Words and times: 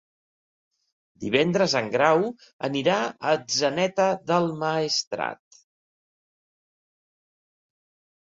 Divendres 1.23 1.75
en 1.79 1.89
Grau 1.95 2.23
anirà 2.67 2.95
a 3.03 3.33
Atzeneta 3.33 4.07
del 4.31 4.49
Maestrat. 4.63 5.61